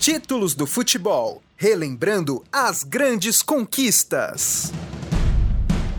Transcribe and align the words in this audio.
Títulos 0.00 0.54
do 0.54 0.66
futebol, 0.66 1.42
relembrando 1.58 2.42
as 2.50 2.82
grandes 2.82 3.42
conquistas. 3.42 4.72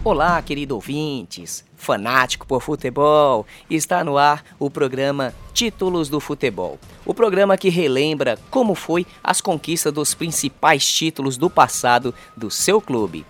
Olá, 0.04 0.42
querido 0.42 0.74
ouvintes, 0.74 1.64
fanático 1.76 2.48
por 2.48 2.64
futebol. 2.64 3.46
Está 3.70 4.04
no 4.04 4.18
ar 4.18 4.44
o 4.58 4.72
programa 4.72 5.36
Títulos 5.54 6.10
do 6.10 6.20
Futebol. 6.20 6.80
O 7.06 7.14
programa 7.14 7.56
que 7.56 7.70
relembra 7.70 8.40
como 8.50 8.74
foi 8.74 9.06
as 9.24 9.40
conquistas 9.40 9.94
dos 9.94 10.16
principais 10.16 10.84
títulos 10.84 11.38
do 11.38 11.48
passado 11.48 12.12
do 12.36 12.50
seu 12.50 12.82
clube. 12.82 13.24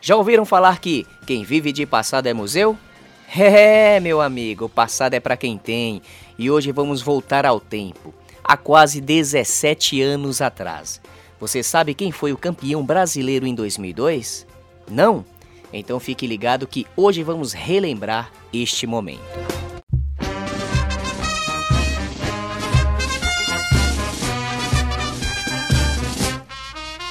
Já 0.00 0.14
ouviram 0.14 0.44
falar 0.44 0.78
que 0.78 1.04
quem 1.26 1.42
vive 1.42 1.72
de 1.72 1.84
passado 1.86 2.28
é 2.28 2.32
museu? 2.32 2.78
É, 3.36 3.98
meu 3.98 4.20
amigo, 4.20 4.66
o 4.66 4.68
passado 4.68 5.14
é 5.14 5.18
para 5.18 5.36
quem 5.36 5.58
tem. 5.58 6.00
E 6.38 6.52
hoje 6.52 6.70
vamos 6.70 7.02
voltar 7.02 7.44
ao 7.44 7.58
tempo, 7.58 8.14
há 8.44 8.56
quase 8.56 9.00
17 9.00 10.02
anos 10.02 10.42
atrás. 10.42 11.00
Você 11.40 11.62
sabe 11.62 11.94
quem 11.94 12.12
foi 12.12 12.32
o 12.32 12.38
campeão 12.38 12.84
brasileiro 12.84 13.46
em 13.46 13.54
2002? 13.54 14.46
Não? 14.88 15.24
Então 15.72 15.98
fique 15.98 16.26
ligado 16.26 16.66
que 16.66 16.86
hoje 16.96 17.22
vamos 17.22 17.52
relembrar 17.52 18.30
este 18.52 18.86
momento. 18.86 19.22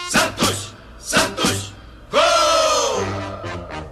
Santos! 0.09 0.73
Santos! 0.99 1.73
Gol! 2.09 2.21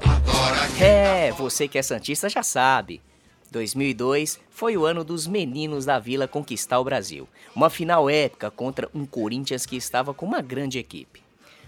Agora 0.06 0.84
É, 0.84 1.32
você 1.34 1.68
que 1.68 1.78
é 1.78 1.82
santista 1.82 2.30
já 2.30 2.44
sabe. 2.44 3.02
2002 3.52 4.40
foi 4.50 4.78
o 4.78 4.86
ano 4.86 5.04
dos 5.04 5.28
meninos 5.28 5.86
da 5.86 6.00
Vila 6.00 6.28
conquistar 6.28 6.80
o 6.80 6.84
Brasil. 6.84 7.28
Uma 7.56 7.70
final 7.70 8.10
épica 8.10 8.50
contra 8.50 8.90
um 8.94 9.06
Corinthians 9.06 9.66
que 9.66 9.76
estava 9.76 10.14
com 10.14 10.26
uma 10.26 10.42
grande 10.42 10.80
equipe. 10.80 11.22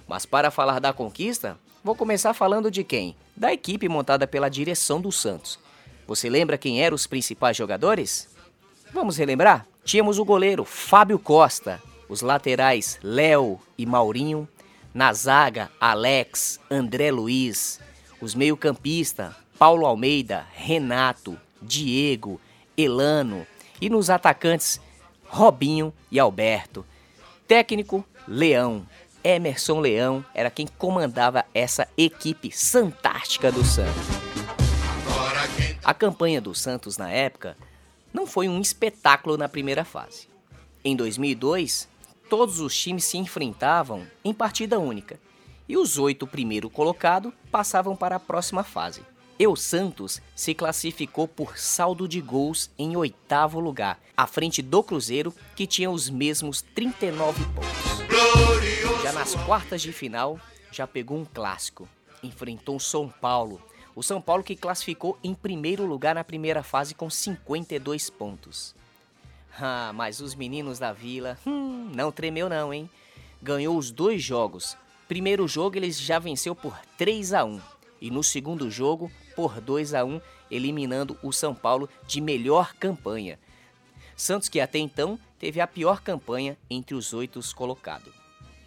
Mas 0.08 0.26
para 0.26 0.50
falar 0.50 0.80
da 0.80 0.94
conquista, 0.94 1.58
Vou 1.84 1.96
começar 1.96 2.34
falando 2.34 2.72
de 2.72 2.82
quem? 2.82 3.14
Da 3.36 3.52
equipe 3.52 3.90
montada 3.90 4.26
pela 4.26 4.48
direção 4.48 5.02
do 5.02 5.12
Santos. 5.12 5.60
Você 6.08 6.30
lembra 6.30 6.58
quem 6.58 6.82
eram 6.82 6.96
os 6.96 7.06
principais 7.06 7.58
jogadores? 7.58 8.30
Vamos 8.94 9.18
relembrar? 9.18 9.68
Tínhamos 9.84 10.18
o 10.18 10.24
goleiro 10.24 10.64
Fábio 10.64 11.20
Costa, 11.20 11.84
os 12.08 12.22
laterais 12.22 12.98
Léo 13.04 13.60
e 13.78 13.86
Maurinho, 13.86 14.48
na 14.94 15.12
zaga 15.12 15.70
Alex, 15.78 16.58
André 16.72 17.12
Luiz, 17.12 17.82
os 18.22 18.34
meio-campistas 18.34 19.34
Paulo 19.60 19.86
Almeida, 19.86 20.48
Renato, 20.54 21.38
Diego, 21.64 22.40
Elano 22.78 23.46
e 23.82 23.90
nos 23.90 24.10
atacantes 24.10 24.80
Robinho 25.26 25.94
e 26.12 26.20
Alberto. 26.20 26.86
Técnico 27.48 28.06
Leão. 28.28 28.88
Emerson 29.24 29.80
Leão 29.80 30.24
era 30.34 30.52
quem 30.52 30.68
comandava 30.68 31.46
essa 31.54 31.88
equipe 31.98 32.52
fantástica 32.52 33.52
do 33.52 33.64
Santos. 33.64 34.04
A 35.84 35.94
campanha 35.94 36.42
do 36.42 36.54
Santos 36.54 36.98
na 36.98 37.10
época 37.10 37.58
não 38.14 38.28
foi 38.28 38.48
um 38.48 38.62
espetáculo 38.62 39.38
na 39.38 39.50
primeira 39.50 39.84
fase. 39.84 40.28
Em 40.84 40.96
2002, 40.96 41.88
todos 42.30 42.60
os 42.60 42.78
times 42.78 43.06
se 43.06 43.18
enfrentavam 43.18 44.06
em 44.24 44.34
partida 44.34 44.80
única 44.80 45.20
e 45.68 45.78
os 45.78 45.98
oito 45.98 46.28
primeiro 46.28 46.70
colocados 46.70 47.34
passavam 47.52 47.96
para 47.96 48.18
a 48.18 48.20
próxima 48.20 48.64
fase. 48.64 49.02
E 49.38 49.48
o 49.48 49.56
Santos 49.56 50.22
se 50.36 50.54
classificou 50.54 51.28
por 51.28 51.58
saldo 51.58 52.08
de 52.08 52.22
gols 52.22 52.70
em 52.78 52.96
oitavo 52.96 53.60
lugar, 53.60 54.00
à 54.16 54.28
frente 54.28 54.62
do 54.62 54.84
Cruzeiro, 54.84 55.34
que 55.56 55.66
tinha 55.66 55.90
os 55.90 56.10
mesmos 56.10 56.62
39 56.62 57.44
pontos. 57.46 59.02
Já 59.02 59.12
nas 59.12 59.34
quartas 59.34 59.82
de 59.82 59.92
final, 59.92 60.40
já 60.72 60.86
pegou 60.86 61.18
um 61.18 61.26
clássico. 61.26 61.90
Enfrentou 62.22 62.76
o 62.76 62.80
São 62.80 63.10
Paulo. 63.10 63.60
O 63.96 64.04
São 64.04 64.22
Paulo 64.22 64.44
que 64.44 64.56
classificou 64.56 65.18
em 65.24 65.34
primeiro 65.34 65.86
lugar 65.86 66.16
na 66.16 66.24
primeira 66.24 66.64
fase 66.64 66.94
com 66.94 67.10
52 67.10 68.10
pontos. 68.12 68.76
Ah, 69.60 69.92
mas 69.94 70.20
os 70.20 70.36
meninos 70.36 70.80
da 70.80 70.94
Vila, 70.94 71.38
hum, 71.46 71.92
não 71.94 72.12
tremeu 72.12 72.50
não, 72.50 72.74
hein? 72.74 72.90
Ganhou 73.42 73.78
os 73.78 73.92
dois 73.92 74.24
jogos. 74.24 74.78
Primeiro 75.08 75.48
jogo 75.48 75.78
eles 75.78 76.00
já 76.00 76.18
venceu 76.18 76.56
por 76.56 76.76
3 76.98 77.34
a 77.34 77.44
1 77.44 77.62
e 78.02 78.10
no 78.10 78.24
segundo 78.24 78.70
jogo 78.70 79.12
por 79.36 79.60
2 79.60 79.94
a 79.94 80.04
1, 80.04 80.22
eliminando 80.50 81.18
o 81.24 81.32
São 81.32 81.54
Paulo 81.54 81.90
de 82.08 82.22
melhor 82.22 82.74
campanha. 82.76 83.40
Santos 84.16 84.50
que 84.50 84.60
até 84.60 84.78
então 84.78 85.20
teve 85.40 85.60
a 85.60 85.68
pior 85.68 86.02
campanha 86.02 86.58
entre 86.70 86.96
os 86.96 87.14
oito 87.14 87.40
colocados. 87.56 88.14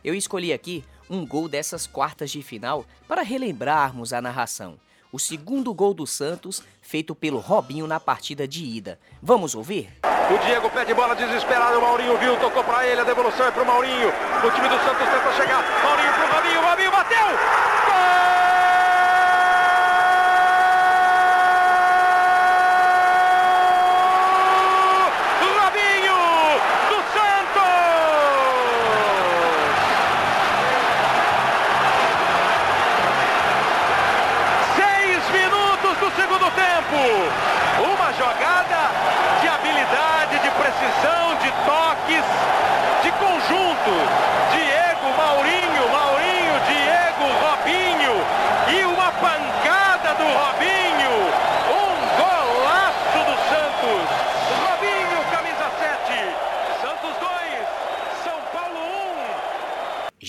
Eu 0.04 0.14
escolhi 0.14 0.52
aqui 0.52 0.84
um 1.08 1.26
gol 1.26 1.48
dessas 1.48 1.86
quartas 1.86 2.30
de 2.30 2.42
final 2.42 2.84
para 3.08 3.22
relembrarmos 3.22 4.12
a 4.12 4.20
narração. 4.20 4.78
O 5.12 5.18
segundo 5.18 5.72
gol 5.72 5.94
do 5.94 6.06
Santos, 6.06 6.62
feito 6.82 7.14
pelo 7.14 7.38
Robinho 7.38 7.86
na 7.86 7.98
partida 7.98 8.46
de 8.46 8.64
ida. 8.64 8.98
Vamos 9.22 9.54
ouvir? 9.54 9.88
O 10.04 10.44
Diego 10.44 10.68
pede 10.70 10.92
bola 10.92 11.14
desesperado, 11.14 11.78
o 11.78 11.80
Maurinho 11.80 12.18
viu, 12.18 12.36
tocou 12.38 12.64
para 12.64 12.86
ele, 12.86 13.00
a 13.00 13.04
devolução 13.04 13.46
é 13.46 13.50
para 13.50 13.62
o 13.62 13.66
Maurinho. 13.66 14.08
O 14.08 14.50
time 14.50 14.68
do 14.68 14.76
Santos 14.78 15.08
tenta 15.08 15.32
chegar, 15.36 15.62
Maurinho 15.82 16.12
para 16.12 16.24
o 16.24 16.34
Robinho, 16.34 16.60
o 16.60 16.70
Robinho 16.70 16.90
bateu! 16.90 17.75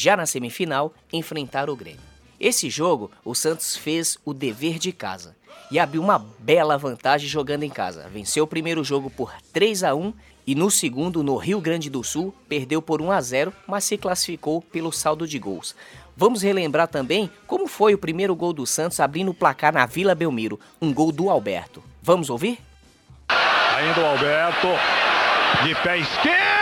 Já 0.08 0.16
na 0.16 0.26
semifinal, 0.26 0.94
enfrentar 1.12 1.70
o 1.70 1.76
Grêmio. 1.76 2.00
Esse 2.40 2.70
jogo, 2.70 3.12
o 3.26 3.36
Santos 3.36 3.76
fez 3.76 4.18
o 4.24 4.34
dever 4.34 4.80
de 4.80 4.94
casa 4.94 5.36
e 5.70 5.78
abriu 5.78 6.02
uma 6.02 6.18
bela 6.40 6.78
vantagem 6.78 7.28
jogando 7.28 7.64
em 7.64 7.70
casa. 7.70 8.08
Venceu 8.08 8.46
o 8.46 8.48
primeiro 8.48 8.86
jogo 8.86 9.10
por 9.10 9.34
3 9.52 9.84
a 9.84 9.94
1 9.94 10.14
e 10.46 10.56
no 10.56 10.72
segundo, 10.72 11.22
no 11.22 11.36
Rio 11.36 11.60
Grande 11.60 11.90
do 11.90 12.06
Sul, 12.06 12.34
perdeu 12.48 12.82
por 12.82 13.02
1 13.02 13.12
a 13.12 13.20
0, 13.20 13.54
mas 13.68 13.84
se 13.84 13.98
classificou 13.98 14.62
pelo 14.62 14.94
saldo 14.94 15.28
de 15.28 15.38
gols. 15.38 15.76
Vamos 16.16 16.42
relembrar 16.42 16.88
também 16.88 17.30
como 17.46 17.68
foi 17.68 17.94
o 17.94 17.98
primeiro 17.98 18.34
gol 18.34 18.54
do 18.54 18.66
Santos 18.66 19.02
abrindo 19.02 19.32
o 19.32 19.34
placar 19.34 19.74
na 19.74 19.86
Vila 19.86 20.16
Belmiro, 20.16 20.58
um 20.82 20.94
gol 20.94 21.12
do 21.12 21.30
Alberto. 21.30 21.84
Vamos 22.02 22.30
ouvir? 22.30 22.60
Ainda 23.28 24.00
o 24.00 24.06
Alberto 24.06 24.68
de 25.66 25.76
pé 25.84 25.98
esquerdo. 25.98 26.57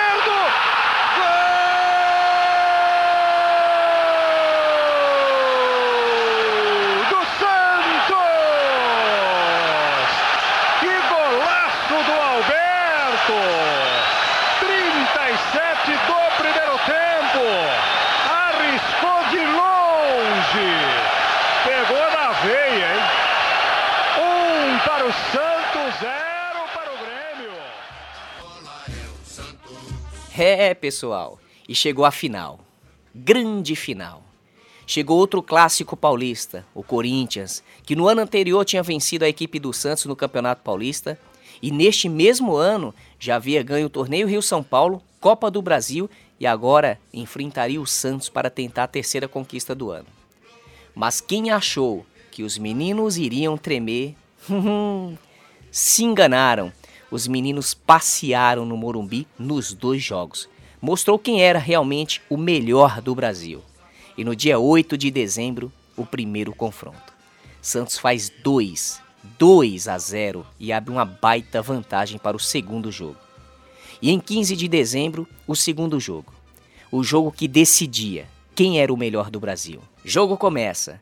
É, 30.38 30.74
pessoal, 30.74 31.39
e 31.68 31.74
chegou 31.74 32.04
a 32.06 32.12
final. 32.12 32.60
Grande 33.13 33.75
final. 33.75 34.21
Chegou 34.86 35.18
outro 35.18 35.42
clássico 35.42 35.95
paulista, 35.98 36.66
o 36.75 36.83
Corinthians, 36.83 37.63
que 37.83 37.95
no 37.95 38.07
ano 38.07 38.21
anterior 38.21 38.66
tinha 38.66 38.83
vencido 38.83 39.25
a 39.25 39.30
equipe 39.30 39.57
do 39.57 39.71
Santos 39.74 40.06
no 40.06 40.16
Campeonato 40.16 40.62
Paulista. 40.62 41.18
E 41.62 41.71
neste 41.71 42.10
mesmo 42.10 42.56
ano 42.56 42.94
já 43.25 43.38
havia 43.38 43.63
ganho 43.63 43.88
o 43.88 43.89
Torneio 43.89 44.27
Rio-São 44.27 44.62
Paulo, 44.62 45.01
Copa 45.19 45.50
do 45.50 45.62
Brasil 45.62 46.10
e 46.39 46.45
agora 46.45 47.00
enfrentaria 47.12 47.81
o 47.81 47.88
Santos 47.88 48.30
para 48.30 48.50
tentar 48.50 48.83
a 48.83 48.88
terceira 48.88 49.27
conquista 49.27 49.74
do 49.74 49.89
ano. 49.89 50.07
Mas 50.94 51.19
quem 51.19 51.50
achou 51.50 52.06
que 52.31 52.44
os 52.44 52.57
meninos 52.57 53.18
iriam 53.18 53.57
tremer, 53.57 54.16
se 55.72 56.04
enganaram 56.04 56.72
os 57.10 57.27
meninos 57.27 57.74
passearam 57.74 58.66
no 58.66 58.75
Morumbi 58.75 59.28
nos 59.39 59.74
dois 59.74 60.04
jogos. 60.04 60.50
mostrou 60.81 61.18
quem 61.18 61.42
era 61.42 61.57
realmente 61.57 62.21
o 62.30 62.38
melhor 62.38 63.01
do 63.01 63.16
Brasil. 63.16 63.63
E 64.16 64.24
no 64.24 64.36
dia 64.36 64.60
8 64.60 64.95
de 64.98 65.10
dezembro, 65.10 65.71
o 65.98 66.06
primeiro 66.06 66.54
confronto. 66.54 67.13
Santos 67.60 67.98
faz 67.98 68.30
2, 68.44 69.01
2 69.38 69.88
a 69.88 69.98
0 69.98 70.45
e 70.60 70.72
abre 70.72 70.92
uma 70.92 71.06
baita 71.06 71.62
vantagem 71.62 72.18
para 72.18 72.38
o 72.38 72.39
segundo 72.39 72.92
jogo. 72.92 73.18
E 74.01 74.12
em 74.12 74.19
15 74.19 74.56
de 74.56 74.68
dezembro, 74.68 75.27
o 75.48 75.56
segundo 75.56 76.00
jogo. 76.00 76.33
O 76.92 77.04
jogo 77.04 77.31
que 77.31 77.48
decidia 77.48 78.27
quem 78.54 78.80
era 78.80 78.94
o 78.94 78.98
melhor 78.98 79.30
do 79.30 79.39
Brasil. 79.39 79.81
Jogo 80.04 80.38
começa. 80.38 81.01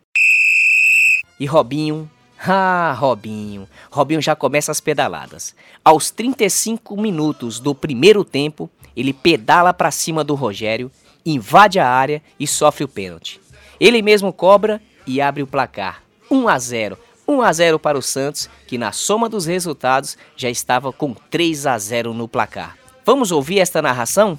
E 1.40 1.46
Robinho 1.46 2.10
ah, 2.46 2.94
Robinho. 2.98 3.70
Robinho 3.90 4.22
já 4.22 4.36
começa 4.36 4.70
as 4.70 4.82
pedaladas. 4.82 5.56
Aos 5.84 6.12
35 6.12 7.00
minutos 7.00 7.58
do 7.58 7.74
primeiro 7.74 8.26
tempo, 8.26 8.70
ele 8.98 9.14
pedala 9.14 9.74
para 9.74 9.92
cima 9.92 10.26
do 10.26 10.36
Rogério, 10.36 10.92
invade 11.26 11.80
a 11.80 11.88
área 11.88 12.22
e 12.38 12.46
sofre 12.46 12.84
o 12.84 12.88
pênalti. 12.88 13.40
Ele 13.80 14.02
mesmo 14.02 14.34
cobra 14.34 14.82
e 15.08 15.22
abre 15.22 15.42
o 15.42 15.48
placar. 15.48 16.04
1 16.30 16.48
a 16.50 16.60
0. 16.60 16.98
1 17.34 17.42
a 17.42 17.52
0 17.52 17.80
para 17.80 17.98
o 17.98 18.02
Santos, 18.02 18.50
que 18.68 18.78
na 18.78 18.92
soma 18.92 19.28
dos 19.28 19.46
resultados 19.46 20.18
já 20.36 20.50
estava 20.50 20.92
com 20.92 21.14
3 21.14 21.66
a 21.66 21.78
0 21.78 22.14
no 22.14 22.28
placar. 22.28 22.78
Vamos 23.06 23.32
ouvir 23.32 23.60
esta 23.60 23.82
narração? 23.82 24.38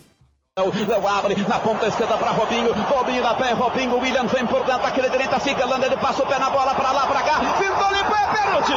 Léo 0.56 1.08
abre 1.08 1.35
na 1.49 1.58
ponta 1.58 1.88
esquerda 1.88 2.17
para 2.17 2.31
Robinho. 2.31 2.73
Robinho 2.73 3.23
na 3.23 3.35
pé, 3.35 3.52
Robinho. 3.52 4.00
Vem 4.00 4.46
por 4.46 4.64
dentro, 4.64 4.87
aquele 4.87 5.11
fica, 5.41 5.67
passa 5.99 6.23
o 6.23 6.26
pé 6.26 6.38
na 6.38 6.49
bola 6.49 6.75
para 6.75 6.93
lá, 6.93 7.06
para 7.08 7.23
cá. 7.23 7.38
De 7.41 7.52
pé, 8.05 8.25
pênalti. 8.38 8.73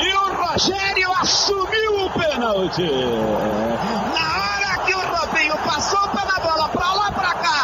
E 0.00 0.14
o 0.14 0.34
Rogério 0.42 1.12
assumiu 1.20 2.04
o 2.04 2.10
pênalti. 2.10 2.90
Na 4.12 4.26
hora 4.42 4.78
que 4.84 4.94
o 4.94 5.00
Robinho 5.00 5.56
passou 5.64 6.00
o 6.00 6.08
pé 6.10 6.24
na 6.26 6.40
bola 6.40 6.68
para 6.68 6.92
lá, 6.92 7.10
para 7.12 7.34
cá. 7.34 7.54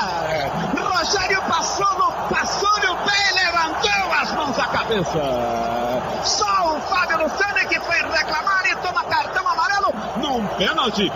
Rogério 1.00 1.42
passou 1.42 1.98
no, 1.98 2.12
passou 2.28 2.70
no 2.80 2.96
pé 3.04 3.30
e 3.30 3.44
levantou 3.44 4.12
as 4.20 4.32
mãos 4.32 4.58
à 4.58 4.66
cabeça. 4.68 5.20
Só 6.24 6.76
o 6.76 6.80
Fábio 6.82 7.22
Luciano 7.22 7.68
que 7.68 7.80
foi 7.80 7.96
reclamar 7.96 8.66
e 8.66 8.76
toma 8.76 9.04
cartão 9.04 9.48
amarelo 9.48 9.94
num 10.16 10.42
pênalti 10.60 11.10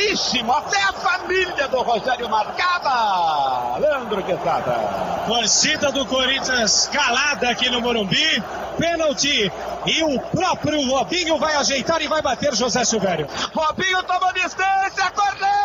claríssimo. 0.00 0.52
Até 0.52 0.82
a 0.82 0.92
família 0.92 1.68
do 1.68 1.80
Rogério 1.82 2.28
marcava. 2.28 3.78
Leandro 3.78 4.22
Quesada. 4.22 5.24
Torcida 5.26 5.92
do 5.92 6.04
Corinthians 6.06 6.90
calada 6.92 7.50
aqui 7.50 7.70
no 7.70 7.80
Morumbi. 7.80 8.42
Pênalti. 8.78 9.52
E 9.86 10.02
o 10.02 10.20
próprio 10.20 10.80
Robinho 10.88 11.38
vai 11.38 11.54
ajeitar 11.56 12.02
e 12.02 12.08
vai 12.08 12.20
bater 12.20 12.54
José 12.54 12.84
Silvério. 12.84 13.28
Robinho 13.54 14.02
tomou 14.02 14.32
distância, 14.32 15.10
correu, 15.10 15.59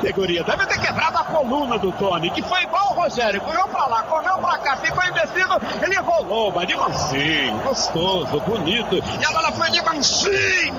categoria. 0.00 0.42
Deve 0.42 0.66
ter 0.66 0.80
quebrado 0.80 1.18
a 1.18 1.24
coluna 1.24 1.78
do 1.78 1.92
Tony, 1.92 2.30
que 2.30 2.42
foi 2.42 2.62
igual 2.62 2.92
o 2.92 2.94
Rogério. 2.94 3.40
Correu 3.42 3.68
pra 3.68 3.86
lá, 3.86 4.02
correu 4.04 4.38
pra 4.38 4.58
cá, 4.58 4.76
ficou 4.78 5.04
indeciso. 5.04 5.60
Ele 5.82 5.96
rolou, 5.96 6.50
mas 6.52 6.66
de 6.66 6.74
mansinho, 6.74 7.58
gostoso, 7.62 8.40
bonito. 8.40 8.96
E 8.96 9.24
a 9.24 9.30
bola 9.30 9.52
foi 9.52 9.70
de 9.70 9.82
mansinho, 9.82 10.74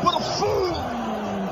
pro 0.00 0.20
fundo 0.20 0.96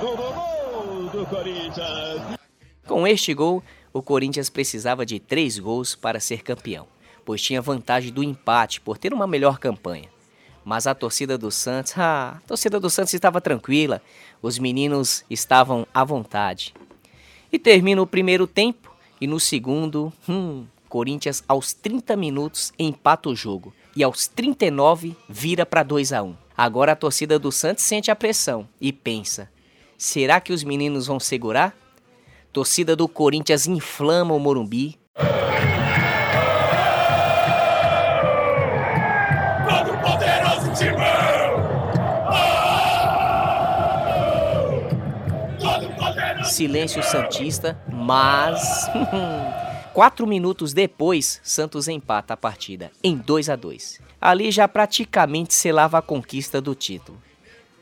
do 0.00 1.18
do 1.18 1.26
Corinthians. 1.26 2.38
Com 2.86 3.06
este 3.06 3.32
gol, 3.34 3.62
o 3.92 4.02
Corinthians 4.02 4.50
precisava 4.50 5.06
de 5.06 5.20
três 5.20 5.58
gols 5.58 5.94
para 5.94 6.18
ser 6.18 6.42
campeão, 6.42 6.86
pois 7.24 7.40
tinha 7.40 7.62
vantagem 7.62 8.12
do 8.12 8.22
empate 8.22 8.80
por 8.80 8.98
ter 8.98 9.12
uma 9.12 9.26
melhor 9.26 9.58
campanha. 9.58 10.08
Mas 10.64 10.86
a 10.86 10.94
torcida 10.94 11.36
do 11.36 11.50
Santos, 11.50 11.92
ah, 11.96 12.38
a 12.38 12.48
torcida 12.48 12.80
do 12.80 12.88
Santos 12.88 13.12
estava 13.12 13.40
tranquila, 13.40 14.00
os 14.40 14.58
meninos 14.58 15.24
estavam 15.28 15.86
à 15.92 16.02
vontade. 16.02 16.74
E 17.54 17.58
termina 17.60 18.02
o 18.02 18.06
primeiro 18.06 18.48
tempo 18.48 18.92
e 19.20 19.28
no 19.28 19.38
segundo, 19.38 20.12
hum, 20.28 20.66
Corinthians 20.88 21.44
aos 21.46 21.72
30 21.72 22.16
minutos 22.16 22.72
empata 22.76 23.28
o 23.28 23.36
jogo 23.36 23.72
e 23.94 24.02
aos 24.02 24.26
39 24.26 25.16
vira 25.28 25.64
para 25.64 25.84
2 25.84 26.12
a 26.12 26.20
1. 26.20 26.34
Agora 26.56 26.90
a 26.90 26.96
torcida 26.96 27.38
do 27.38 27.52
Santos 27.52 27.84
sente 27.84 28.10
a 28.10 28.16
pressão 28.16 28.68
e 28.80 28.92
pensa: 28.92 29.48
será 29.96 30.40
que 30.40 30.52
os 30.52 30.64
meninos 30.64 31.06
vão 31.06 31.20
segurar? 31.20 31.76
Torcida 32.52 32.96
do 32.96 33.06
Corinthians 33.06 33.68
inflama 33.68 34.34
o 34.34 34.40
Morumbi. 34.40 34.98
Silêncio 46.54 47.02
Santista, 47.02 47.76
mas. 47.92 48.88
Quatro 49.92 50.24
minutos 50.24 50.72
depois, 50.72 51.40
Santos 51.42 51.88
empata 51.88 52.34
a 52.34 52.36
partida 52.36 52.92
em 53.02 53.16
2 53.16 53.48
a 53.48 53.56
2 53.56 54.00
Ali 54.20 54.52
já 54.52 54.68
praticamente 54.68 55.52
selava 55.52 55.98
a 55.98 56.02
conquista 56.02 56.60
do 56.60 56.72
título. 56.72 57.20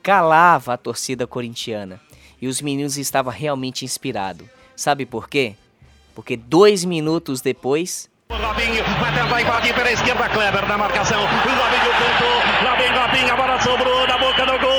Calava 0.03 0.73
a 0.73 0.77
torcida 0.79 1.27
corintiana 1.27 2.01
e 2.41 2.49
os 2.49 2.63
meninos 2.63 2.97
estavam 2.97 3.31
realmente 3.31 3.85
inspirados. 3.85 4.47
Sabe 4.75 5.05
por 5.05 5.29
quê? 5.29 5.55
Porque 6.15 6.35
dois 6.35 6.83
minutos 6.83 7.43
depois, 7.43 8.11
Robinho 8.31 8.83
vai 8.99 9.15
tentar 9.15 9.43
invadir 9.43 9.75
pela 9.75 9.93
esquerda, 9.93 10.29
Kleber 10.31 10.67
na 10.67 10.79
marcação. 10.79 11.21
Robinho 11.21 11.93
tentou, 11.99 12.77
vem 12.79 12.99
Robinho, 12.99 13.33
a 13.33 13.37
bola 13.37 13.61
sobrou 13.61 14.07
na 14.09 14.17
boca 14.17 14.47
do 14.47 14.59
gol 14.59 14.72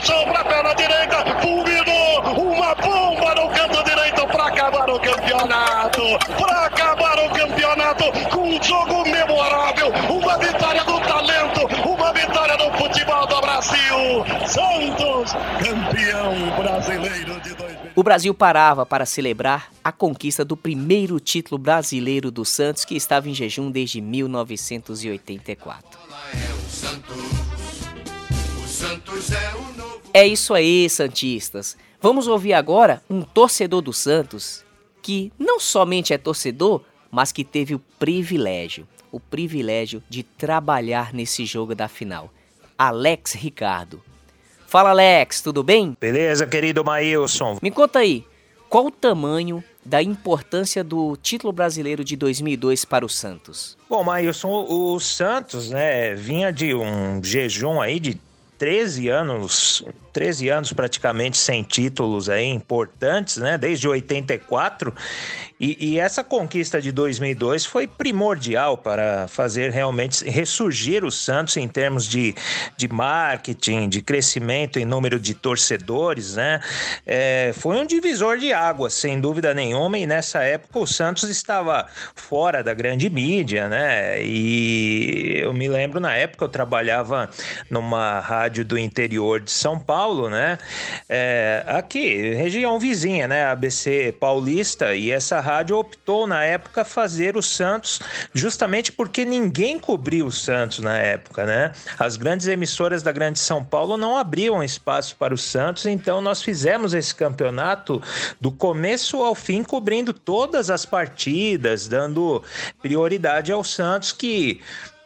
puxou 0.00 0.24
pra 0.26 0.42
perna 0.44 0.74
direita, 0.74 1.16
fulminou 1.42 2.22
uma 2.34 2.74
bomba 2.74 3.34
no 3.34 3.50
canto 3.50 3.84
direito 3.84 4.26
pra 4.28 4.46
acabar 4.46 4.88
o 4.88 4.98
campeonato! 4.98 6.00
Pra 6.38 6.64
acabar 6.66 7.18
o 7.18 7.28
campeonato 7.30 8.04
com 8.30 8.48
um 8.48 8.62
jogo 8.62 9.02
memorável, 9.04 9.92
uma 10.08 10.38
vitória 10.38 10.82
do 10.84 10.98
talento, 11.00 11.66
uma 11.86 12.12
vitória 12.14 12.56
do 12.56 12.72
futebol 12.78 13.26
do 13.26 13.40
Brasil! 13.42 14.24
Santos, 14.46 15.32
campeão 15.58 16.56
brasileiro 16.56 17.38
de 17.40 17.54
2000. 17.54 17.90
o 17.94 18.02
Brasil 18.02 18.32
parava 18.32 18.86
para 18.86 19.04
celebrar 19.04 19.68
a 19.84 19.92
conquista 19.92 20.42
do 20.44 20.56
primeiro 20.56 21.20
título 21.20 21.58
brasileiro 21.58 22.30
do 22.30 22.42
Santos, 22.44 22.86
que 22.86 22.96
estava 22.96 23.28
em 23.28 23.34
jejum 23.34 23.70
desde 23.70 24.00
1984. 24.00 26.00
é 26.32 26.54
o 26.54 26.70
Santos. 26.70 27.16
O 28.64 28.66
Santos 28.66 29.30
é 29.32 29.50
o 29.54 29.60
novo. 29.76 29.79
É 30.12 30.26
isso 30.26 30.54
aí, 30.54 30.90
Santistas. 30.90 31.76
Vamos 32.00 32.26
ouvir 32.26 32.52
agora 32.52 33.02
um 33.08 33.22
torcedor 33.22 33.80
do 33.80 33.92
Santos 33.92 34.64
que 35.00 35.32
não 35.38 35.60
somente 35.60 36.12
é 36.12 36.18
torcedor, 36.18 36.82
mas 37.10 37.30
que 37.30 37.44
teve 37.44 37.74
o 37.74 37.78
privilégio, 37.98 38.88
o 39.12 39.20
privilégio 39.20 40.02
de 40.08 40.22
trabalhar 40.22 41.14
nesse 41.14 41.44
jogo 41.46 41.74
da 41.74 41.88
final. 41.88 42.30
Alex 42.76 43.34
Ricardo. 43.34 44.02
Fala 44.66 44.90
Alex, 44.90 45.40
tudo 45.40 45.62
bem? 45.62 45.96
Beleza, 46.00 46.46
querido 46.46 46.84
Maílson? 46.84 47.58
Me 47.62 47.70
conta 47.70 48.00
aí, 48.00 48.24
qual 48.68 48.86
o 48.86 48.90
tamanho 48.90 49.62
da 49.84 50.02
importância 50.02 50.82
do 50.82 51.16
título 51.16 51.52
brasileiro 51.52 52.04
de 52.04 52.16
2002 52.16 52.84
para 52.84 53.04
o 53.04 53.08
Santos? 53.08 53.76
Bom, 53.88 54.02
Maílson, 54.04 54.66
o 54.68 54.98
Santos, 55.00 55.70
né, 55.70 56.14
vinha 56.14 56.52
de 56.52 56.74
um 56.74 57.22
jejum 57.22 57.80
aí 57.80 57.98
de 57.98 58.20
13 58.60 59.08
anos 59.08 59.82
13 60.12 60.50
anos 60.50 60.72
praticamente 60.74 61.38
sem 61.38 61.62
títulos 61.62 62.28
aí 62.28 62.46
importantes, 62.46 63.38
né? 63.38 63.56
Desde 63.56 63.88
84. 63.88 64.94
E, 65.60 65.76
e, 65.78 65.98
essa 66.00 66.24
conquista 66.24 66.80
de 66.80 66.90
2002 66.90 67.66
foi 67.66 67.86
primordial 67.86 68.78
para 68.78 69.28
fazer 69.28 69.70
realmente 69.70 70.28
ressurgir 70.28 71.04
o 71.04 71.10
Santos 71.10 71.56
em 71.56 71.68
termos 71.68 72.06
de, 72.06 72.34
de 72.76 72.88
marketing, 72.88 73.88
de 73.88 74.02
crescimento 74.02 74.78
em 74.78 74.84
número 74.84 75.20
de 75.20 75.34
torcedores, 75.34 76.36
né? 76.36 76.60
É, 77.06 77.52
foi 77.54 77.76
um 77.76 77.86
divisor 77.86 78.38
de 78.38 78.52
águas, 78.52 78.94
sem 78.94 79.20
dúvida 79.20 79.52
nenhuma, 79.52 79.98
e 79.98 80.06
nessa 80.06 80.42
época 80.42 80.78
o 80.78 80.86
Santos 80.86 81.24
estava 81.24 81.86
fora 82.14 82.64
da 82.64 82.72
grande 82.72 83.10
mídia, 83.10 83.68
né? 83.68 84.22
E 84.22 85.40
eu 85.42 85.52
me 85.52 85.68
lembro 85.68 86.00
na 86.00 86.16
época 86.16 86.44
eu 86.44 86.48
trabalhava 86.48 87.28
numa 87.68 88.20
rádio 88.20 88.64
do 88.64 88.78
interior 88.78 89.40
de 89.40 89.50
São 89.50 89.78
Paulo 89.78 89.90
Paulo, 90.00 90.30
né? 90.30 90.56
É, 91.08 91.64
aqui, 91.66 92.32
região 92.34 92.78
vizinha, 92.78 93.28
né? 93.28 93.44
ABC 93.44 94.14
Paulista, 94.18 94.94
e 94.94 95.10
essa 95.10 95.40
rádio 95.40 95.49
optou 95.72 96.26
na 96.26 96.44
época 96.44 96.84
fazer 96.84 97.36
o 97.36 97.42
Santos 97.42 98.00
justamente 98.32 98.92
porque 98.92 99.24
ninguém 99.24 99.78
cobriu 99.78 100.26
o 100.26 100.32
Santos 100.32 100.78
na 100.80 100.96
época, 100.96 101.44
né? 101.44 101.72
As 101.98 102.16
grandes 102.16 102.46
emissoras 102.46 103.02
da 103.02 103.12
Grande 103.12 103.38
São 103.38 103.64
Paulo 103.64 103.96
não 103.96 104.16
abriam 104.16 104.62
espaço 104.62 105.16
para 105.16 105.34
o 105.34 105.38
Santos, 105.38 105.86
então 105.86 106.20
nós 106.20 106.42
fizemos 106.42 106.94
esse 106.94 107.14
campeonato 107.14 108.02
do 108.40 108.50
começo 108.50 109.22
ao 109.22 109.34
fim, 109.34 109.62
cobrindo 109.62 110.12
todas 110.12 110.70
as 110.70 110.84
partidas, 110.84 111.88
dando 111.88 112.42
prioridade 112.80 113.52
ao 113.52 113.64
Santos 113.64 114.12
que 114.12 114.60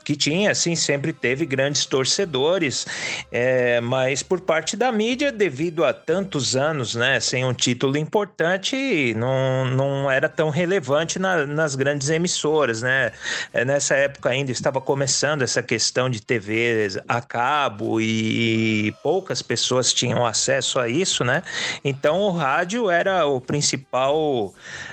que 0.05 0.15
tinha, 0.15 0.51
assim, 0.51 0.77
sempre 0.77 1.13
teve 1.13 1.47
grandes 1.47 1.87
torcedores, 1.87 2.87
é, 3.33 3.81
mas 3.81 4.23
por 4.23 4.41
parte 4.41 4.77
da 4.77 4.93
mídia, 4.93 5.33
devido 5.33 5.85
a 5.85 5.93
tantos 5.93 6.55
anos, 6.55 6.95
né, 6.95 7.19
sem 7.21 7.45
um 7.45 7.55
título 7.55 7.97
importante, 7.97 9.15
não, 9.17 9.65
não 9.65 10.11
era 10.11 10.29
tão 10.29 10.51
relevante 10.51 11.19
na, 11.19 11.47
nas 11.47 11.75
grandes 11.75 12.11
emissoras, 12.11 12.83
né? 12.83 13.13
É, 13.53 13.65
nessa 13.65 13.95
época 13.95 14.29
ainda 14.29 14.53
estava 14.53 14.81
começando 14.81 15.43
essa 15.43 15.63
questão 15.63 16.11
de 16.11 16.21
TV 16.21 16.89
a 17.09 17.21
cabo 17.21 18.01
e 18.01 18.95
poucas 19.03 19.41
pessoas 19.41 19.93
tinham 19.93 20.27
acesso 20.27 20.79
a 20.79 20.89
isso, 20.89 21.25
né? 21.25 21.43
Então 21.85 22.21
o 22.21 22.31
rádio 22.31 22.91
era 22.91 23.27
o 23.27 23.41
principal 23.41 24.53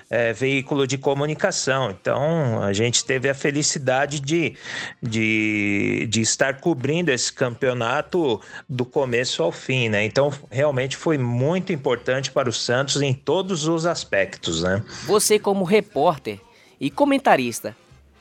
é, 0.09 0.33
veículo 0.33 0.85
de 0.85 0.97
comunicação. 0.97 1.91
Então 1.91 2.61
a 2.61 2.73
gente 2.73 3.03
teve 3.03 3.29
a 3.29 3.33
felicidade 3.33 4.19
de 4.19 4.55
de, 5.01 6.05
de 6.09 6.21
estar 6.21 6.59
cobrindo 6.59 7.11
esse 7.11 7.33
campeonato 7.33 8.39
do 8.69 8.85
começo 8.85 9.41
ao 9.41 9.51
fim, 9.51 9.89
né? 9.89 10.05
Então, 10.05 10.31
realmente 10.49 10.95
foi 10.95 11.17
muito 11.17 11.73
importante 11.73 12.31
para 12.31 12.47
o 12.47 12.53
Santos 12.53 13.01
em 13.01 13.13
todos 13.13 13.67
os 13.67 13.85
aspectos, 13.85 14.61
né? 14.61 14.83
Você, 15.07 15.39
como 15.39 15.63
repórter 15.63 16.39
e 16.79 16.91
comentarista, 16.91 17.75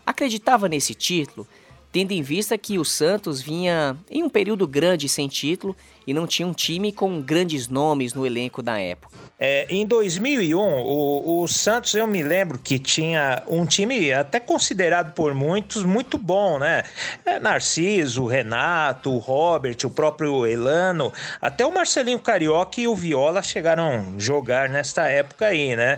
acreditava 0.07 0.69
nesse 0.69 0.95
título, 0.95 1.47
tendo 1.93 2.13
em 2.13 2.23
vista 2.23 2.57
que 2.57 2.79
o 2.79 2.85
Santos 2.85 3.43
vinha 3.43 3.97
em 4.11 4.23
um 4.23 4.31
período 4.31 4.67
grande 4.67 5.09
sem 5.09 5.29
título 5.29 5.77
e 6.07 6.14
não 6.14 6.26
tinha 6.26 6.47
um 6.47 6.52
time 6.52 6.92
com 6.92 7.21
grandes 7.21 7.69
nomes 7.69 8.14
no 8.14 8.26
elenco 8.26 8.62
da 8.62 8.78
época. 8.78 9.21
É, 9.42 9.66
em 9.71 9.87
2001, 9.87 10.59
o, 10.59 11.42
o, 11.42 11.49
Santos, 11.49 11.95
eu 11.95 12.07
me 12.07 12.23
lembro 12.23 12.59
que 12.59 12.78
tinha 12.78 13.42
um 13.49 13.64
time 13.64 14.12
até 14.12 14.38
considerado 14.38 15.14
por 15.14 15.35
muitos 15.35 15.83
muito 15.83 16.19
bom, 16.19 16.59
né? 16.59 16.83
É, 17.25 17.40
Narciso, 17.40 18.26
Renato, 18.26 19.16
Robert, 19.16 19.78
o 19.85 19.88
próprio 19.88 20.47
Elano, 20.47 21.11
até 21.40 21.64
o 21.64 21.73
Marcelinho 21.73 22.19
Carioca 22.19 22.83
e 22.83 22.87
o 22.87 22.95
Viola 22.95 23.42
chegaram 23.42 23.88
a 24.14 24.21
jogar 24.21 24.69
nesta 24.69 25.09
época 25.09 25.47
aí, 25.47 25.75
né? 25.75 25.97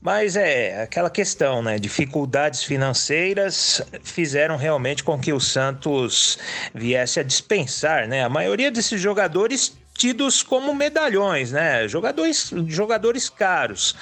Mas 0.00 0.36
é 0.36 0.82
aquela 0.82 1.10
questão, 1.10 1.62
né? 1.62 1.80
Dificuldades 1.80 2.62
financeiras 2.62 3.82
fizeram 4.04 4.56
realmente 4.56 5.02
com 5.02 5.18
que 5.18 5.32
o 5.32 5.40
Santos 5.40 6.38
viesse 6.72 7.18
a 7.18 7.24
dispensar, 7.24 8.06
né? 8.06 8.22
A 8.22 8.28
maioria 8.28 8.70
desses 8.70 9.00
jogadores 9.00 9.35
jogadores 9.36 9.76
tidos 9.96 10.42
como 10.42 10.74
medalhões, 10.74 11.52
né? 11.52 11.88
Jogadores, 11.88 12.52
jogadores 12.68 13.28
caros 13.28 13.96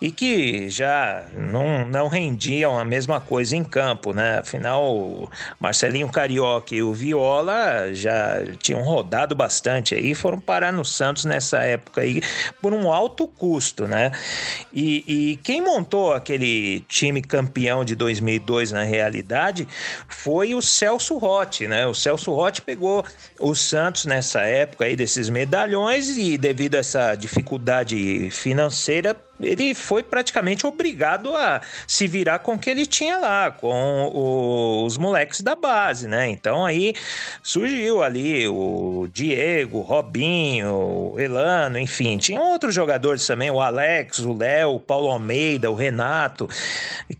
e 0.00 0.12
que 0.12 0.68
já 0.68 1.26
não, 1.36 1.86
não 1.86 2.08
rendiam 2.08 2.78
a 2.78 2.84
mesma 2.84 3.20
coisa 3.20 3.56
em 3.56 3.64
campo, 3.64 4.12
né? 4.12 4.38
Afinal, 4.38 5.30
Marcelinho 5.58 6.08
Carioca 6.08 6.74
e 6.74 6.82
o 6.82 6.92
Viola 6.92 7.92
já 7.92 8.44
tinham 8.58 8.82
rodado 8.82 9.34
bastante 9.34 9.94
aí, 9.94 10.14
foram 10.14 10.38
parar 10.38 10.72
no 10.72 10.84
Santos 10.84 11.24
nessa 11.24 11.58
época 11.58 12.02
aí 12.02 12.22
por 12.62 12.72
um 12.72 12.92
alto 12.92 13.26
custo, 13.26 13.86
né? 13.88 14.12
E, 14.72 15.04
e 15.06 15.36
quem 15.38 15.60
montou 15.60 16.12
aquele 16.12 16.80
time 16.88 17.20
campeão 17.22 17.84
de 17.84 17.96
2002 17.96 18.72
na 18.72 18.82
realidade 18.82 19.66
foi 20.06 20.54
o 20.54 20.62
Celso 20.62 21.18
Rotti, 21.18 21.66
né? 21.66 21.86
O 21.86 21.94
Celso 21.94 22.32
Rotti 22.32 22.62
pegou 22.62 23.04
o 23.40 23.54
Santos 23.54 24.04
nessa 24.04 24.42
época 24.42 24.84
aí 24.84 24.94
desses 24.94 25.28
medalhões 25.38 26.18
e 26.18 26.36
devido 26.36 26.74
a 26.74 26.78
essa 26.78 27.14
dificuldade 27.14 28.28
financeira 28.32 29.16
ele 29.40 29.74
foi 29.74 30.02
praticamente 30.02 30.66
obrigado 30.66 31.34
a 31.36 31.60
se 31.86 32.06
virar 32.06 32.40
com 32.40 32.54
o 32.54 32.58
que 32.58 32.68
ele 32.68 32.86
tinha 32.86 33.18
lá, 33.18 33.50
com 33.50 34.10
o, 34.12 34.84
os 34.84 34.98
moleques 34.98 35.40
da 35.40 35.54
base, 35.54 36.08
né? 36.08 36.28
Então 36.28 36.66
aí 36.66 36.94
surgiu 37.42 38.02
ali 38.02 38.48
o 38.48 39.08
Diego, 39.12 39.78
o 39.78 39.82
Robinho, 39.82 40.74
o 41.14 41.20
Elano, 41.20 41.78
enfim, 41.78 42.18
tinha 42.18 42.40
outros 42.40 42.74
jogadores 42.74 43.26
também, 43.26 43.50
o 43.50 43.60
Alex, 43.60 44.18
o 44.20 44.36
Léo, 44.36 44.74
o 44.74 44.80
Paulo 44.80 45.08
Almeida, 45.08 45.70
o 45.70 45.74
Renato, 45.74 46.48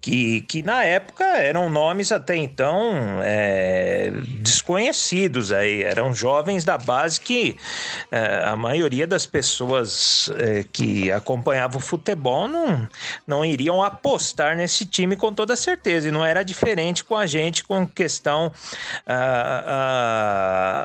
que, 0.00 0.40
que 0.42 0.62
na 0.62 0.84
época 0.84 1.24
eram 1.24 1.70
nomes 1.70 2.10
até 2.10 2.36
então 2.36 3.20
é, 3.22 4.10
desconhecidos 4.40 5.52
aí, 5.52 5.82
eram 5.82 6.12
jovens 6.12 6.64
da 6.64 6.76
base 6.76 7.20
que 7.20 7.56
é, 8.10 8.42
a 8.44 8.56
maioria 8.56 9.06
das 9.06 9.24
pessoas 9.24 10.30
é, 10.36 10.64
que 10.70 11.12
acompanhavam 11.12 11.78
o 11.78 11.80
futebol 11.80 12.07
futebol 12.08 12.48
não, 12.48 12.88
não 13.26 13.44
iriam 13.44 13.82
apostar 13.82 14.56
nesse 14.56 14.86
time 14.86 15.16
com 15.16 15.32
toda 15.32 15.54
certeza. 15.54 16.08
E 16.08 16.10
não 16.10 16.24
era 16.24 16.42
diferente 16.42 17.04
com 17.04 17.16
a 17.16 17.26
gente 17.26 17.62
com 17.64 17.86
questão 17.86 18.50
ah, 19.06 19.64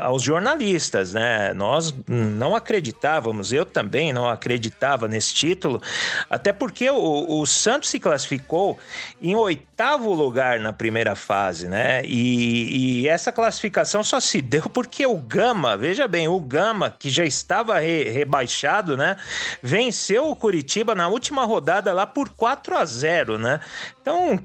ah, 0.02 0.06
aos 0.06 0.22
jornalistas, 0.22 1.14
né? 1.14 1.54
Nós 1.54 1.94
não 2.08 2.56
acreditávamos, 2.56 3.54
eu 3.54 3.66
também 3.66 4.12
não 4.12 4.30
acreditava 4.30 5.08
nesse 5.08 5.34
título, 5.34 5.82
até 6.30 6.52
porque 6.52 6.90
o, 6.90 7.40
o 7.40 7.46
Santos 7.46 7.90
se 7.90 8.00
classificou 8.00 8.78
em 9.22 9.36
oitavo 9.36 10.14
lugar 10.14 10.60
na 10.60 10.74
primeira 10.74 11.16
fase, 11.16 11.68
né? 11.68 12.02
E, 12.06 13.04
e, 13.04 13.08
essa 13.08 13.32
classificação 13.32 14.04
só 14.04 14.20
se 14.20 14.42
deu 14.42 14.64
porque 14.64 15.06
o 15.06 15.16
Gama, 15.18 15.78
veja 15.78 16.08
bem, 16.08 16.28
o 16.28 16.40
Gama, 16.40 16.90
que 16.90 17.10
já 17.10 17.26
estava 17.26 17.80
re, 17.80 18.10
rebaixado, 18.10 18.98
né? 18.98 19.16
Venceu 19.62 20.30
o 20.30 20.36
Curitiba 20.36 20.96
na 20.96 21.08
última 21.14 21.46
rodada 21.46 21.94
lá 21.94 22.06
por 22.06 22.30
4 22.30 22.76
a 22.76 22.86
0 22.86 23.38
né? 23.38 23.60
Então, 24.02 24.40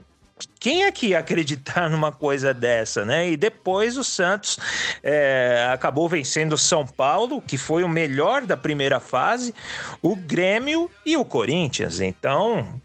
quem 0.60 0.84
é 0.84 0.92
que 0.92 1.08
ia 1.08 1.18
acreditar 1.18 1.88
numa 1.90 2.12
coisa 2.12 2.52
dessa, 2.54 3.04
né? 3.04 3.30
E 3.30 3.36
depois 3.36 3.96
o 3.96 4.04
Santos 4.04 4.58
é, 5.02 5.68
acabou 5.72 6.08
vencendo 6.08 6.52
o 6.52 6.58
São 6.58 6.86
Paulo, 6.86 7.40
que 7.40 7.58
foi 7.58 7.82
o 7.82 7.88
melhor 7.88 8.42
da 8.42 8.56
primeira 8.56 9.00
fase, 9.00 9.54
o 10.02 10.14
Grêmio 10.14 10.90
e 11.04 11.16
o 11.16 11.24
Corinthians. 11.24 12.00
Então, 12.00 12.80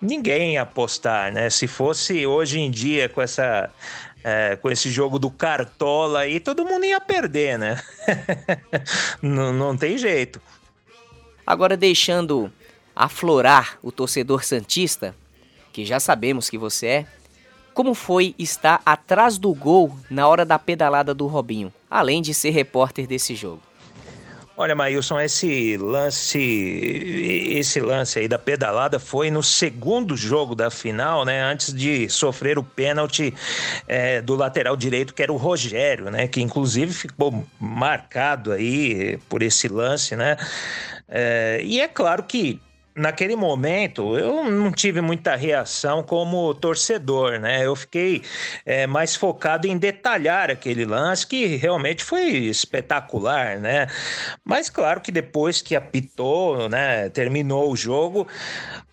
ninguém 0.00 0.54
ia 0.54 0.62
apostar, 0.62 1.32
né? 1.32 1.50
Se 1.50 1.66
fosse 1.66 2.26
hoje 2.26 2.60
em 2.60 2.70
dia 2.70 3.08
com 3.08 3.20
essa. 3.20 3.70
É, 4.24 4.54
com 4.54 4.70
esse 4.70 4.88
jogo 4.88 5.18
do 5.18 5.28
Cartola 5.28 6.20
aí, 6.20 6.38
todo 6.38 6.64
mundo 6.64 6.84
ia 6.84 7.00
perder, 7.00 7.58
né? 7.58 7.82
não, 9.20 9.52
não 9.52 9.76
tem 9.76 9.98
jeito. 9.98 10.40
Agora, 11.44 11.76
deixando 11.76 12.48
aflorar 12.94 13.78
o 13.82 13.90
torcedor 13.90 14.44
santista, 14.44 15.14
que 15.72 15.84
já 15.84 15.98
sabemos 15.98 16.50
que 16.50 16.58
você 16.58 16.86
é, 16.86 17.06
como 17.74 17.94
foi 17.94 18.34
estar 18.38 18.82
atrás 18.84 19.38
do 19.38 19.54
gol 19.54 19.96
na 20.10 20.28
hora 20.28 20.44
da 20.44 20.58
pedalada 20.58 21.14
do 21.14 21.26
Robinho, 21.26 21.72
além 21.90 22.20
de 22.20 22.34
ser 22.34 22.50
repórter 22.50 23.06
desse 23.06 23.34
jogo? 23.34 23.62
Olha, 24.54 24.74
Maílson, 24.74 25.18
esse 25.18 25.78
lance, 25.78 26.38
esse 26.38 27.80
lance 27.80 28.18
aí 28.18 28.28
da 28.28 28.38
pedalada 28.38 28.98
foi 28.98 29.30
no 29.30 29.42
segundo 29.42 30.14
jogo 30.14 30.54
da 30.54 30.70
final, 30.70 31.24
né? 31.24 31.42
Antes 31.42 31.72
de 31.72 32.06
sofrer 32.10 32.58
o 32.58 32.62
pênalti 32.62 33.32
é, 33.88 34.20
do 34.20 34.36
lateral 34.36 34.76
direito, 34.76 35.14
que 35.14 35.22
era 35.22 35.32
o 35.32 35.38
Rogério, 35.38 36.10
né? 36.10 36.28
Que 36.28 36.42
inclusive 36.42 36.92
ficou 36.92 37.44
marcado 37.58 38.52
aí 38.52 39.18
por 39.26 39.42
esse 39.42 39.68
lance, 39.68 40.14
né? 40.14 40.36
É, 41.08 41.60
e 41.64 41.80
é 41.80 41.88
claro 41.88 42.22
que 42.22 42.60
naquele 42.94 43.36
momento 43.36 44.16
eu 44.16 44.50
não 44.50 44.70
tive 44.70 45.00
muita 45.00 45.34
reação 45.34 46.02
como 46.02 46.54
torcedor, 46.54 47.38
né? 47.38 47.64
Eu 47.64 47.74
fiquei 47.74 48.22
é, 48.64 48.86
mais 48.86 49.16
focado 49.16 49.66
em 49.66 49.76
detalhar 49.76 50.50
aquele 50.50 50.84
lance 50.84 51.26
que 51.26 51.56
realmente 51.56 52.04
foi 52.04 52.28
espetacular, 52.30 53.58
né? 53.58 53.86
Mas 54.44 54.68
claro 54.68 55.00
que 55.00 55.10
depois 55.10 55.62
que 55.62 55.74
apitou, 55.74 56.68
né, 56.68 57.08
terminou 57.10 57.70
o 57.70 57.76
jogo 57.76 58.26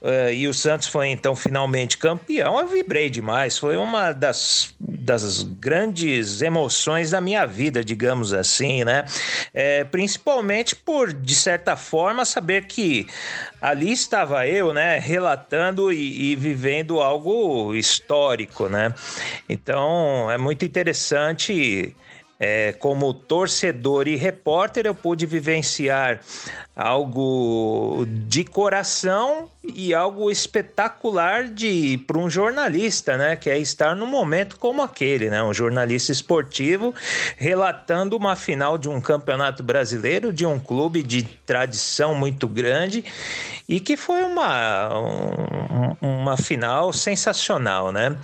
uh, 0.02 0.32
e 0.32 0.48
o 0.48 0.54
Santos 0.54 0.88
foi 0.88 1.10
então 1.10 1.36
finalmente 1.36 1.98
campeão, 1.98 2.60
eu 2.60 2.68
vibrei 2.68 3.10
demais. 3.10 3.58
Foi 3.58 3.78
uma 3.78 4.12
das, 4.12 4.74
das 5.10 5.42
grandes 5.42 6.40
emoções 6.44 7.10
da 7.10 7.20
minha 7.20 7.44
vida, 7.48 7.84
digamos 7.84 8.32
assim, 8.32 8.84
né? 8.84 9.06
É, 9.52 9.84
principalmente 9.84 10.76
por, 10.76 11.12
de 11.12 11.34
certa 11.34 11.76
forma, 11.76 12.24
saber 12.26 12.68
que 12.68 13.08
ali 13.60 13.92
estava 13.92 14.48
eu, 14.48 14.72
né, 14.72 15.00
relatando 15.00 15.92
e, 15.92 16.32
e, 16.32 16.36
vivendo 16.36 17.02
algo 17.02 17.74
histórico, 17.74 18.70
né? 18.70 18.94
Então 19.50 20.30
é 20.30 20.38
muito 20.38 20.64
interessante. 20.64 21.96
É, 22.40 22.72
como 22.80 23.14
torcedor 23.14 24.08
e 24.08 24.16
repórter, 24.16 24.86
eu 24.86 24.96
pude 24.96 25.26
vivenciar 25.26 26.22
algo 26.74 28.06
de 28.08 28.46
coração 28.46 29.50
e 29.62 29.94
algo 29.94 30.32
espetacular 30.32 31.50
de 31.50 31.98
para 32.08 32.18
um 32.18 32.30
jornalista, 32.30 33.18
né, 33.18 33.36
que 33.36 33.50
é 33.50 33.60
estar 33.60 33.94
num 33.94 34.08
momento 34.08 34.58
como 34.58 34.82
aquele, 34.82 35.30
né, 35.30 35.44
um 35.44 35.54
jornalista 35.54 36.14
esportivo 36.14 36.96
relatando 37.36 38.16
uma 38.16 38.38
final 38.38 38.78
de 38.78 38.88
um 38.88 39.02
campeonato 39.02 39.62
brasileiro 39.62 40.32
de 40.32 40.46
um 40.46 40.58
clube 40.58 41.04
de 41.04 41.24
tradição 41.24 42.16
muito 42.16 42.48
grande 42.48 43.04
e 43.68 43.82
que 43.82 43.98
foi 43.98 44.24
uma 44.24 44.98
um, 46.02 46.20
uma 46.22 46.38
final 46.38 46.94
sensacional, 46.94 47.92
né? 47.92 48.16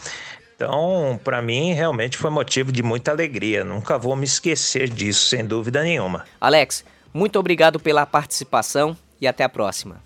Então, 0.55 1.19
para 1.21 1.41
mim, 1.41 1.73
realmente 1.73 2.17
foi 2.17 2.29
motivo 2.29 2.71
de 2.71 2.81
muita 2.81 3.11
alegria. 3.11 3.63
Nunca 3.63 3.97
vou 3.97 4.15
me 4.15 4.23
esquecer 4.23 4.89
disso, 4.89 5.27
sem 5.27 5.45
dúvida 5.45 5.83
nenhuma. 5.83 6.25
Alex, 6.39 6.85
muito 7.13 7.37
obrigado 7.37 7.77
pela 7.77 8.05
participação 8.05 8.95
e 9.19 9.27
até 9.27 9.43
a 9.43 9.49
próxima. 9.49 10.01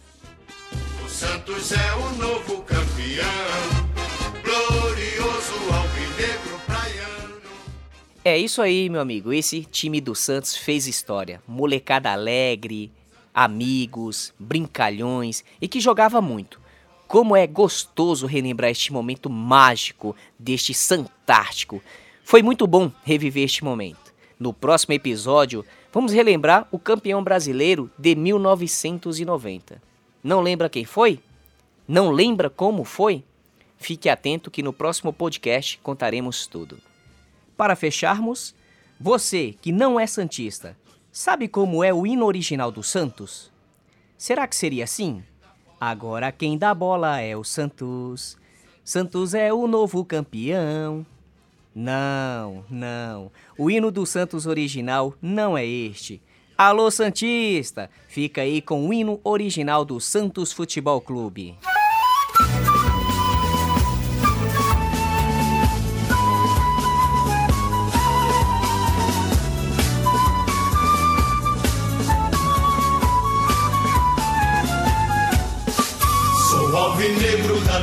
O 1.06 1.08
Santos 1.08 1.72
é 1.72 1.94
o 1.94 2.10
novo 2.18 2.64
campeão, 2.64 3.26
glorioso 4.44 5.54
alvinegro 5.72 6.60
praiano. 6.66 7.42
É 8.26 8.36
isso 8.36 8.60
aí, 8.60 8.90
meu 8.90 9.02
amigo. 9.02 9.32
Esse 9.32 9.62
time 9.62 10.02
do 10.02 10.16
Santos 10.16 10.58
fez 10.58 10.88
história. 10.88 11.44
Molecada 11.48 12.12
alegre, 12.12 12.92
amigos, 13.32 14.34
brincalhões 14.40 15.44
e 15.62 15.68
que 15.68 15.80
jogava 15.80 16.20
muito. 16.20 16.60
Como 17.10 17.36
é 17.36 17.48
gostoso 17.48 18.28
relembrar 18.28 18.70
este 18.70 18.94
momento 18.94 19.32
mágico 19.32 20.16
deste 20.38 20.76
Santártico. 20.76 21.82
Foi 22.24 22.44
muito 22.44 22.68
bom 22.68 22.92
reviver 23.04 23.46
este 23.46 23.64
momento. 23.64 24.14
No 24.40 24.54
próximo 24.54 24.94
episódio, 24.94 25.66
vamos 25.92 26.14
relembrar 26.14 26.68
o 26.72 26.78
campeão 26.78 27.24
brasileiro 27.24 27.90
de 27.98 28.14
1990. 28.14 29.82
Não 30.24 30.40
lembra 30.40 30.70
quem 30.70 30.86
foi? 30.86 31.20
Não 31.88 32.12
lembra 32.12 32.48
como 32.48 32.84
foi? 32.84 33.24
Fique 33.80 34.08
atento 34.08 34.52
que 34.52 34.62
no 34.62 34.72
próximo 34.72 35.12
podcast 35.12 35.80
contaremos 35.80 36.46
tudo. 36.46 36.78
Para 37.58 37.76
fecharmos, 37.76 38.54
você 39.00 39.56
que 39.60 39.72
não 39.72 40.00
é 40.00 40.06
santista, 40.06 40.78
sabe 41.12 41.48
como 41.48 41.84
é 41.84 41.92
o 41.92 42.06
hino 42.06 42.28
original 42.28 42.72
do 42.72 42.84
Santos? 42.84 43.52
Será 44.16 44.48
que 44.48 44.56
seria 44.56 44.84
assim? 44.84 45.24
Agora 45.80 46.32
quem 46.32 46.58
dá 46.58 46.74
bola 46.74 47.22
é 47.22 47.38
o 47.38 47.44
Santos. 47.44 48.38
Santos 48.84 49.34
é 49.34 49.54
o 49.54 49.66
novo 49.66 50.04
campeão. 50.04 51.06
Não, 51.74 52.66
não. 52.70 53.32
O 53.58 53.72
hino 53.72 53.90
do 53.90 54.06
Santos 54.06 54.46
original 54.46 55.14
não 55.22 55.58
é 55.58 55.66
este. 55.66 56.22
Alô 56.58 56.92
Santista, 56.92 57.90
fica 58.10 58.42
aí 58.42 58.62
com 58.62 58.90
o 58.90 58.94
hino 58.94 59.22
original 59.24 59.86
do 59.86 60.02
Santos 60.02 60.52
Futebol 60.52 61.00
Clube. 61.00 61.58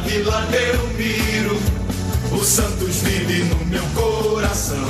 Vila 0.07 0.47
Belmiro, 0.53 1.61
o 2.31 2.45
Santos 2.45 2.99
vive 3.03 3.43
no 3.45 3.65
meu 3.67 3.83
coração. 3.95 4.87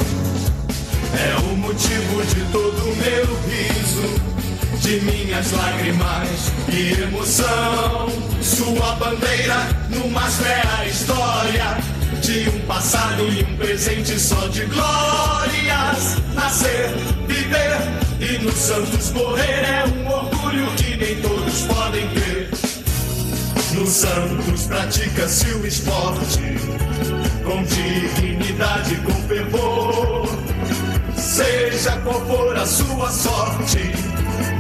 É 1.15 1.35
o 1.41 1.57
motivo 1.57 2.23
de 2.27 2.41
todo 2.53 2.77
o 2.83 2.97
meu 2.97 3.27
riso, 3.49 4.21
de 4.79 5.01
minhas 5.01 5.53
lágrimas 5.53 6.53
e 6.69 7.01
emoção. 7.01 8.09
Sua 8.43 8.95
bandeira 8.97 9.67
numa 9.89 10.29
fera 10.29 10.87
história, 10.87 11.79
de 12.21 12.51
um 12.51 12.67
passado 12.67 13.23
e 13.23 13.43
um 13.43 13.57
presente 13.57 14.21
só 14.21 14.47
de 14.49 14.67
glórias. 14.67 16.17
Nascer, 16.35 16.91
viver 17.27 17.79
e 18.21 18.39
no 18.45 18.53
Santos 18.53 19.13
morrer 19.13 19.65
é 19.65 19.85
um 19.87 20.09
orgulho 20.09 20.67
que 20.77 20.95
nem 20.95 21.17
todos 21.23 21.63
podem 21.63 22.07
ter. 22.09 22.26
No 23.77 23.87
Santos 23.87 24.67
pratica-se 24.69 25.49
o 25.51 25.67
esporte 25.67 26.57
com 27.45 27.63
dignidade, 27.65 28.97
com 28.97 29.13
fervor. 29.29 30.27
Seja 31.15 31.99
qual 31.99 32.25
for 32.27 32.57
a 32.57 32.65
sua 32.65 33.11
sorte, 33.11 33.93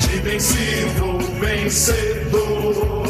de 0.00 0.20
vencido 0.20 1.18
vencedor. 1.40 3.06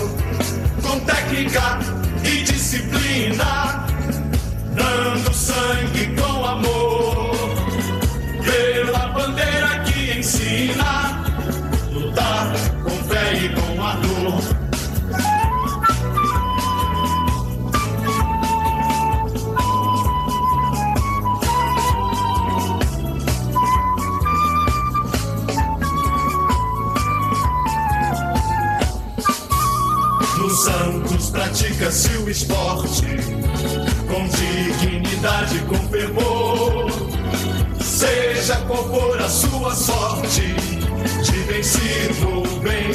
Com 0.81 1.01
técnica 1.01 1.81
e 2.23 2.43
disciplina, 2.45 3.85
dando 4.77 5.35
sangue 5.35 6.15
com 6.15 6.26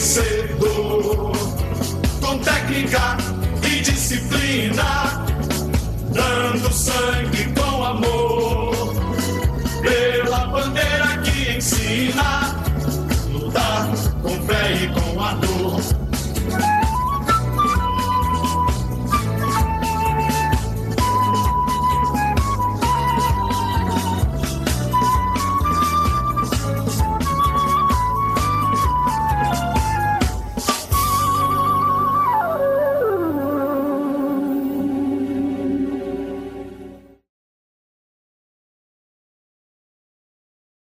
vencedor. 0.01 1.31
Com 2.19 2.39
técnica 2.39 3.17
e 3.63 3.81
disciplina, 3.81 5.00